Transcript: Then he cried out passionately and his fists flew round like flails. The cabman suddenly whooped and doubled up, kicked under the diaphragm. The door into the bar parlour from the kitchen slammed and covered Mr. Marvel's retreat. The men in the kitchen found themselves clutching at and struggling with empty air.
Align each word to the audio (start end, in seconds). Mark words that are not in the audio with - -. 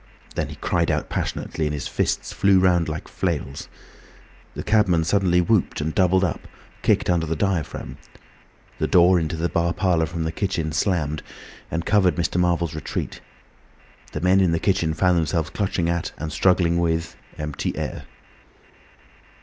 Then 0.33 0.49
he 0.49 0.55
cried 0.55 0.89
out 0.89 1.09
passionately 1.09 1.65
and 1.67 1.73
his 1.75 1.87
fists 1.87 2.33
flew 2.33 2.57
round 2.57 2.89
like 2.89 3.07
flails. 3.07 3.67
The 4.55 4.63
cabman 4.63 5.03
suddenly 5.03 5.41
whooped 5.41 5.79
and 5.79 5.93
doubled 5.93 6.23
up, 6.23 6.47
kicked 6.81 7.07
under 7.07 7.27
the 7.27 7.35
diaphragm. 7.35 7.99
The 8.79 8.87
door 8.87 9.19
into 9.19 9.35
the 9.35 9.47
bar 9.47 9.73
parlour 9.73 10.07
from 10.07 10.23
the 10.23 10.31
kitchen 10.31 10.71
slammed 10.71 11.21
and 11.69 11.85
covered 11.85 12.15
Mr. 12.15 12.39
Marvel's 12.39 12.73
retreat. 12.73 13.21
The 14.11 14.21
men 14.21 14.41
in 14.41 14.53
the 14.53 14.59
kitchen 14.59 14.95
found 14.95 15.19
themselves 15.19 15.51
clutching 15.51 15.87
at 15.87 16.13
and 16.17 16.33
struggling 16.33 16.79
with 16.79 17.15
empty 17.37 17.77
air. 17.77 18.05